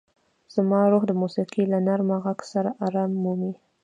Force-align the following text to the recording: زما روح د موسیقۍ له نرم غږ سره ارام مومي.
زما 0.55 0.79
روح 0.91 1.03
د 1.07 1.11
موسیقۍ 1.21 1.63
له 1.73 1.79
نرم 1.87 2.09
غږ 2.23 2.39
سره 2.51 2.69
ارام 2.85 3.11
مومي. 3.23 3.53